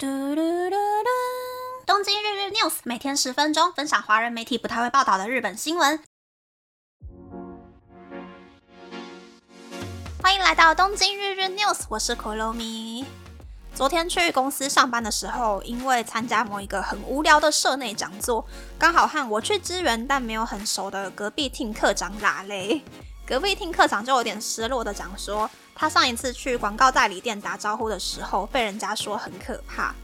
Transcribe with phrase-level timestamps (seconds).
[0.00, 1.08] 嘟嘟嘟嘟！
[1.84, 6.00] 东京日日 news 每天十分钟，分享华人媒体不太会报道的日本新闻。
[10.22, 13.06] 欢迎来到东京日日 news，我是可露米。
[13.74, 18.46] 昨天去公司上班的时候，因为参加某一个很无聊的社内讲座，
[18.78, 22.84] 刚好和我去支援但没有很熟的隔壁厅课长拉雷。
[23.28, 25.48] 隔壁厅课长就有点失落的讲说。
[25.74, 29.94] 他上一次去广告代理店打招呼的时候，被人家说很可怕，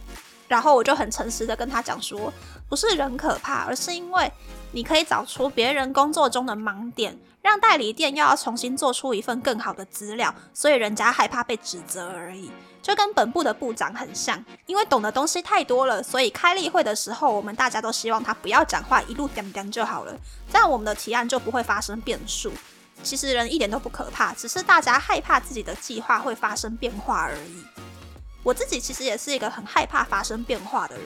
[0.46, 2.32] 然后我就很诚实的跟他讲说，
[2.68, 4.30] 不是人可怕，而是因为
[4.72, 20.14] 你可以找出别人工作中的盲点，让代理店又要重新做出一份更好的资料，所以人家害怕被指责而已，就跟本部的部长很像，因为懂的东西太多了，所以开例会的时候，我们大家都希望他不要讲话，一路点点就好了，
[20.52, 22.52] 这样我们的提案就不会发生变数。
[23.02, 27.64] 其实人一点都不可怕，只是大家害怕自己的计划会发生变化而已。
[28.42, 31.04] 我自己其实也是一个很害怕发生变化的人，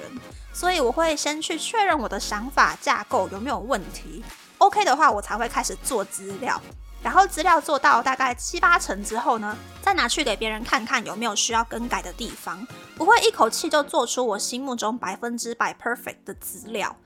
[0.52, 4.24] 所以我会先去确认我的想法架构有没有问题。
[4.58, 6.60] OK 的话，我才会开始做资料。
[7.00, 12.66] 然后资料做到大概七八成之后呢，再拿去给别人看看有没有需要更改的地方。
[12.96, 16.96] 不会一口气就做出我心目中百分之百 perfect 的资料。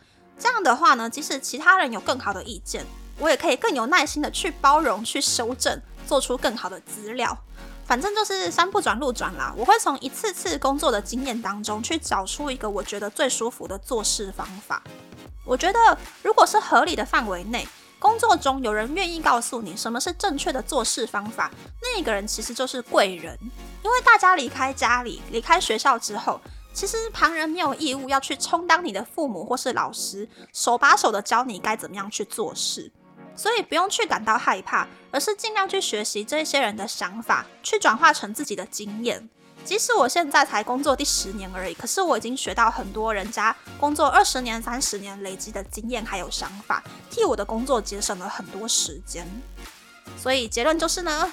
[0.42, 2.84] 这样的话呢，即使其他人有更好的意见。
[3.20, 7.38] 我也可以更有耐心的去包容、去修正，做出更好的资料。
[7.86, 9.54] 反正就是山不转路转啦。
[9.56, 14.82] 我会从一次次工作的经验当中去找出一个我觉得最舒服的做事方法。
[15.44, 17.68] 我觉得，如果是合理的范围内，
[18.00, 23.38] 工作中有人愿意告诉你什么是正确的做事方法，那个人其实就是贵人。
[23.84, 26.40] 因为大家离开家里、离开学校之后。
[26.72, 32.90] 其实旁人没有义务要去充当你的父母或是老师，手把手的教你该怎么样去做事，
[33.36, 39.28] 所以不用去感到害怕，而是尽量去学习这些人的想法，去转化成自己的经验。
[39.64, 49.24] 即使我现在才工作第十年而已，可是我已经学到很多人家工作二十年、三十年累积的经验还有想法，替我的工作节省了很多时间。
[50.16, 51.32] 所以结论就是呢，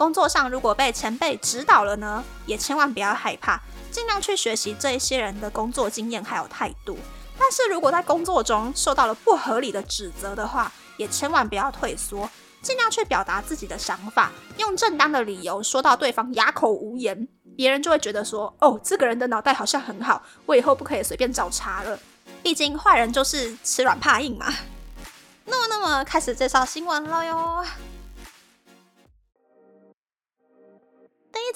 [0.00, 3.60] 工作上如果被前辈指导了呢，也千万不要害怕。
[3.90, 6.96] 尽量去学习这一些人的工作经验还有态度，
[7.38, 12.30] 但是如果在工作中受到了不合理的指责的话，也千万不要退缩，
[12.62, 21.98] 尽量去表达自己的想法，用正当的理由说到对方哑口无言，别人就会觉得说，哦，这个人的脑袋好像很好，我以后不可以随便找茬了。
[22.42, 24.46] 毕竟坏人就是吃软怕硬嘛。
[25.44, 27.66] 那么，那么开始介绍新闻了哟。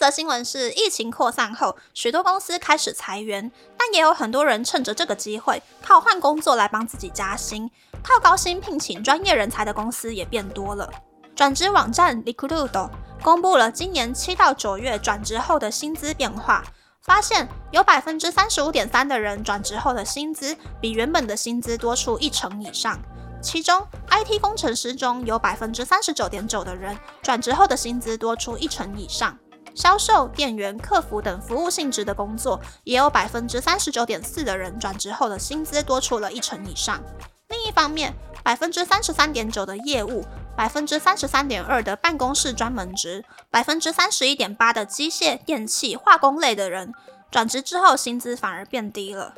[0.05, 7.71] 则新闻是，疫情扩散后，许多公司开始裁员，但也有很多人趁着这个机会，靠换工作来帮自己加薪，
[8.03, 10.93] 靠高薪聘请专业人才的公司也变多了。
[11.35, 12.91] 转职网站 Recruit
[13.23, 16.63] 公布了今年七到九月转职后的薪资变化，
[17.01, 23.01] 发现有百分之三十五点三的人转职后的薪资比原本的薪资多出一成以上，
[23.41, 29.39] 其中 IT 工程师中有百分之三十九点九的人转职后的薪资多出一成以上。
[29.75, 37.03] 销售、店员、客服等服务性质的工作，也有百分之三十九点四的人转职后的薪资多出了一成以上。
[37.49, 40.25] 另一方面，百分之三十三点九的业务，
[40.57, 46.93] 百分之三十三点二的办公室专门职，百分之三十一点八的机械、电器、化工类的人，
[47.31, 49.35] 转职之后薪资反而变低了。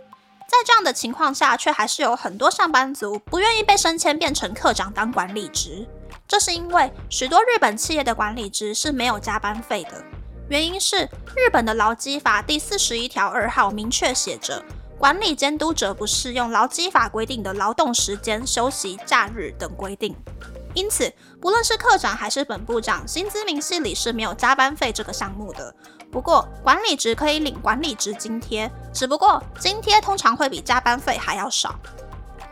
[0.49, 5.87] 在这样的情况下，却还是有很多上班族不愿意被升迁变成科长当管理职，
[6.29, 10.05] 这是因为许多日本企业的管理职是没有加班费的。
[10.49, 14.62] 原因是日本的劳基法第四十一条二号明确写着，
[14.97, 20.15] 管理监督者不适用劳基法规定的劳动时间、休息、假日等规定。
[20.73, 25.75] 因此，不论是科长还是本部长，薪资明细里是没有加班费这个项目的。
[26.12, 31.75] 不过，管理职可以领管理职津贴，只不过津贴通常会比加班费还要少。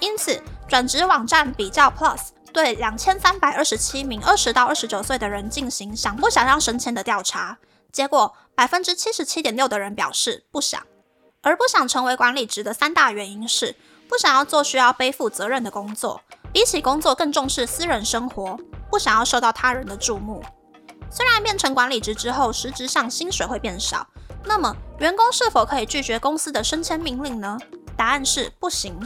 [0.00, 2.18] 因此，转职网站比较 Plus
[2.52, 7.56] 对两千三百二十七名二十到二十九岁的人进行想不想让升迁的调查。
[7.94, 10.84] 结果，百分之七十七点六的人表示不想，
[11.42, 13.76] 而不想成为管理职的三大原因是：
[14.08, 16.20] 不想要做需要背负责任的工作，
[16.52, 18.58] 比起工作更重视私人生活，
[18.90, 20.42] 不想要受到他人的注目。
[21.08, 24.04] 虽然变成管理职之后，实质上薪水会变少，
[24.44, 27.56] 那么员工是否可以拒绝公司的升迁命令呢？
[27.96, 28.98] 答案是不行。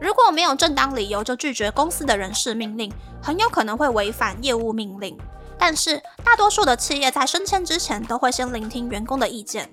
[0.00, 2.90] 如果没有正当理由就拒绝公司的人事命令，
[3.22, 5.18] 很有可能会违反业务命令。
[5.60, 9.70] 但是，大多数的企业在升迁之前都会先聆听员工的意见。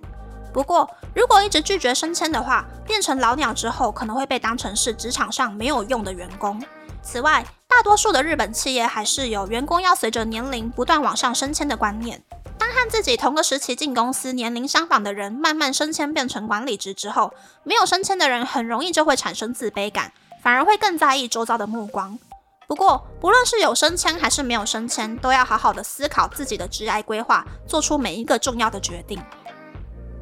[0.53, 6.61] 不过，如果一直拒绝升迁的话，变成老鸟之后，可能会被当成是职场上没有用的员工。
[7.01, 12.21] 此外，大多数的日本企业还是有员工要随着年龄不断往上升迁的观念。
[12.57, 20.11] 当和自己同个时期进公司、年龄相仿的人慢慢升迁变成管理职之后，没有升迁的人很容易就会产生自卑感，
[20.43, 22.19] 反而会更在意周遭的目光。
[22.67, 29.23] 不过，不论是有升迁还是没有升迁，都要好好的思考自己的职业规划，做出每一个重要的决定。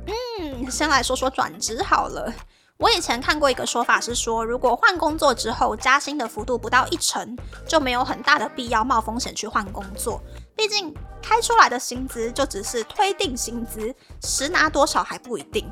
[0.06, 2.31] 嗯，先来说说转职好了。
[2.77, 7.36] 我以前看过一个说法是说，如果换工作之后加薪的幅度不到一成，
[7.68, 10.21] 就没有很大的必要冒风险去换工作。
[10.56, 10.94] 毕竟
[11.24, 15.68] 开出来的薪资就只是推定薪资，实拿多少还不一定。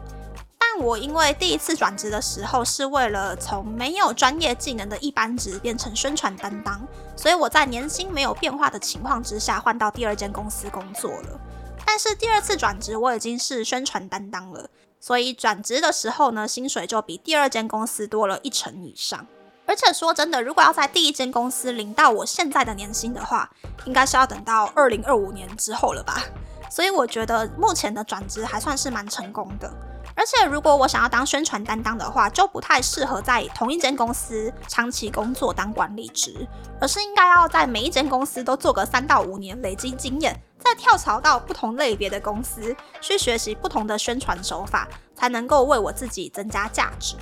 [0.75, 6.81] 但我因为第一次转职的时候是为了从没有专业技能的一般职变成宣传担当，
[7.15, 11.39] 所以我在年薪没有变化的情况之下换到第二间公司工作了。
[11.85, 14.67] 但是第二次转职我已经是宣传担当了。
[14.99, 19.27] 所以转职的时候呢，薪水就比第二间公司多了一成以上。
[19.67, 23.51] 而且说真的，如果要在第一间公司领到我现在的年薪的话，
[23.85, 26.23] 应该是要等到二零二五年之后了吧。
[26.71, 29.71] 所以我觉得目前的转职还算是蛮成功的。
[30.15, 36.47] 而且如果我想要当宣传担当的话，就不太适合在同一间公司长期工作当管理职，
[36.79, 40.39] 而是应该要在每一间公司都做个三到五年，累积经验。
[40.59, 47.17] 再跳槽到不同类别的公司去学习不同的宣传手法，才能够为我自己增加价值。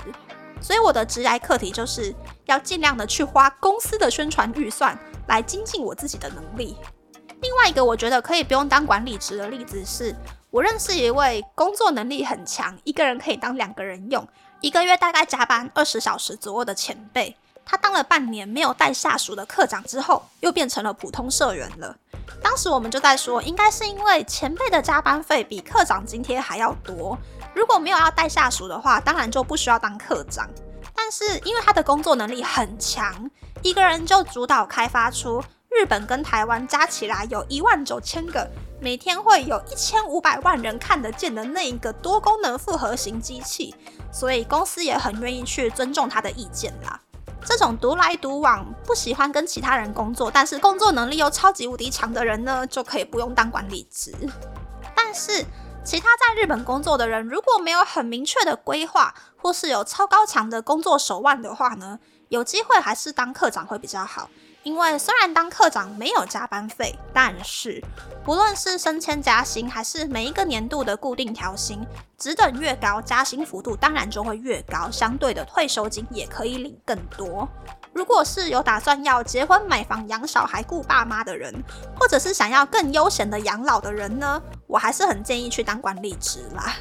[0.62, 2.14] 所以我的职涯课题就是
[2.46, 4.96] 要尽量的去花公司的宣传预算
[5.28, 6.78] 来精进我自己的能力。
[7.42, 10.16] 另外一个我觉得可以不用当管理职的例子是，
[10.52, 14.28] 我认识一位工作能力很强，一个人可以当两个人用，
[14.60, 17.34] 一个月大概加班二十小时左右的前辈。
[17.66, 21.96] 他当了半年没有带下属的课长之后，又变成了普通社员了。
[22.44, 27.18] 当时我们就在说，应该是因为前辈的加班费比课长津贴还要多。
[27.56, 30.50] 如果没有要带下属的话，当然就不需要当课长。
[30.94, 33.32] 但是因为他的工作能力很强，
[33.62, 38.46] 一个人就主导开发出日本跟台湾加起来有一万九千个，
[38.84, 43.76] 每天会有一千五百万人看得见的那一个多功能复合型机器，
[44.12, 47.00] 所以公司也很愿意去尊重他的意见啦。
[47.46, 54.16] 这种独来独往、不喜欢跟其他人工作，但是工作能力又超级无敌强的人呢，就可以不用当管理职。
[54.96, 55.46] 但是
[55.84, 62.00] 其他在日本工作的人，如果没有很明确的规划，或是有超高强的工作手腕的话呢，
[62.30, 64.28] 有机会还是当课长会比较好。
[64.64, 67.84] 因为虽然当课长没有加班费，但是
[68.24, 71.84] 不论是升迁加薪，还是每一个年度的固定调薪，
[72.16, 77.50] 职等越高，加薪幅度当然就会越高，相对的退休金也可以领更多。
[77.92, 81.52] 如果是有打算要结婚、买房、养小孩、顾爸妈的人，
[82.00, 86.76] 或者是想要更悠闲的养老的人呢，我还是很建议去当管理职啦。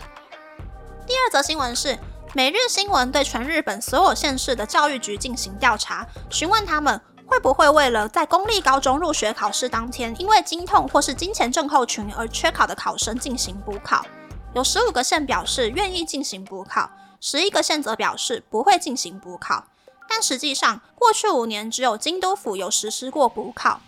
[1.06, 1.98] 第二则新闻是，
[2.34, 7.00] 每日新闻对全日本所有县市的教育局进行调查，询问他们。
[7.30, 14.04] 会不会为了在公立高中入学考试当天，因为经痛或是金钱症候群而缺考的考生进行补考？
[14.52, 16.90] 有十五个县表示愿意进行补考，
[17.20, 19.66] 十一个县则表示不会进行补考。
[20.08, 23.80] 但实际上，过去五年只有京都府有实施过补考。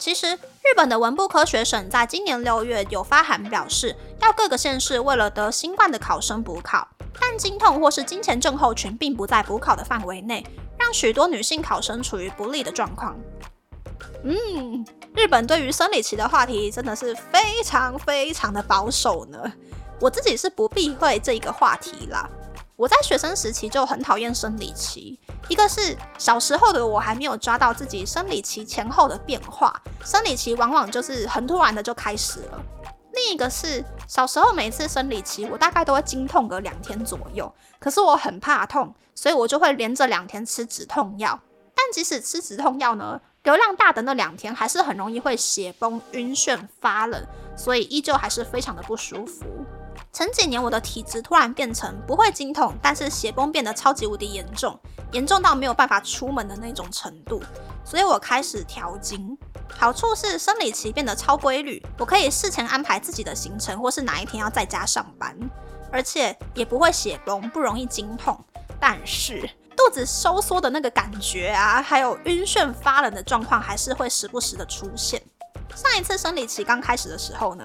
[0.00, 6.88] 其实，日本的文部科学省在今年六月有发函表示，要各个县市为了得新冠的考生补考，
[7.20, 10.42] 但经痛或是金钱症候群并不在补考的范围内。
[10.78, 13.14] 让许多女性考生处于不利的状况。
[14.24, 14.82] 嗯，
[15.14, 19.52] 日本对于生理期的话题真的是非常非常的保守呢。
[20.00, 22.26] 我自己是不避讳这一个话题啦。
[22.80, 29.70] 我在学生时期就很讨厌生理期，一个是小时候的我还没有抓到自己生理期前后的变化，
[30.02, 32.58] 生理期往往就是很突然的就开始了。
[33.12, 38.94] 另一个是小时候每次生理期，我大概都会经痛个两天左右，可是我很怕痛。
[39.14, 41.38] 所以我就会连着两天吃止痛药，
[41.74, 47.22] 但即使吃止痛药呢，流量大的那两天还是很容易会血崩、晕眩、发冷，
[47.54, 49.44] 所以依旧还是非常的不舒服。
[50.12, 54.78] 前几年我的体质突然变成不会经痛，但是血崩变得超级无敌严重，
[55.12, 57.42] 严重到没有办法出门的那种程度，
[57.84, 59.36] 所以我开始调经。
[59.72, 65.34] 好处是生理期变得超规律，我可以事前安排自己的行程，或是哪一天要在家上班，
[65.92, 68.38] 而且也不会血崩，不容易经痛。
[68.80, 75.22] 但是肚子收缩的那个感觉啊，还有晕眩发冷的状况，还是会时不时的出现。
[75.74, 77.64] 上一次生理期刚开始的时候呢，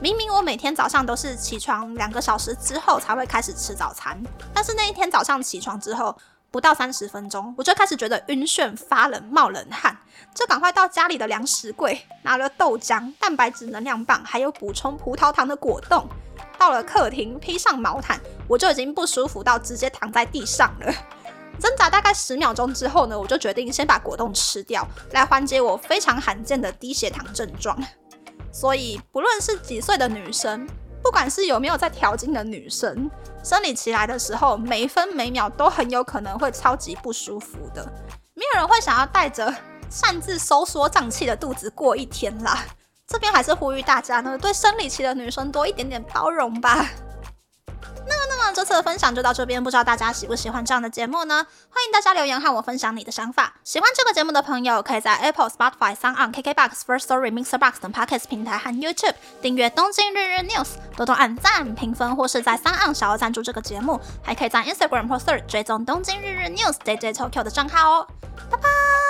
[0.00, 4.20] 明明我每天早上都是起床两个小时之后才会开始吃早餐，
[4.52, 6.16] 但是那一天早上起床之后，
[6.50, 9.96] 不到三十分钟，我就开始觉得晕眩发冷冒冷汗，
[10.34, 16.08] 就赶快到家里的粮食柜拿了豆浆、蛋白质能量棒，还有补充葡萄糖的果冻。
[16.58, 20.92] 到了客厅，披上毛毯，我就已经不舒服到直接躺在地上了。
[21.58, 27.78] 挣扎大概十秒钟之后呢，我就决定先把果冻吃掉，来缓解我非常罕见的低血糖症状。
[28.52, 30.66] 所以不论是几岁的女生，
[31.02, 33.10] 不管是有没有在调经的女生，
[33.42, 37.84] 生理期来的时候，每分每秒都很有可能会超级不舒服的。
[38.34, 39.52] 没有人会想要带着
[39.90, 42.64] 擅自收缩胀气的肚子过一天啦。
[43.06, 46.88] 这边还是呼吁大家呢，对生理期的女生多一点点包容吧。
[48.06, 51.46] 那么，那么这次的分享就到这边，不知道大家喜不喜欢这样的节目呢？
[51.70, 53.54] 欢迎大家留言和我分享你的想法。
[53.64, 60.64] 喜欢这个节目的朋友，可以在 Apple、Spotify、s o n KKBox、First Story、Mixer Box 等 Podcast 平台和 YouTube 订阅《东京日日 News》，
[60.96, 64.00] 多多按赞、评分，或是在三岸小额赞助这个节目。
[64.22, 68.06] 还可以在 Instagram 或 t h r 追踪《东京日日 News》DJ Tokyo 的账号哦。
[68.50, 69.03] 拜拜。